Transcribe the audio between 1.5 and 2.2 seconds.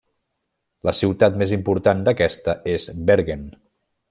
important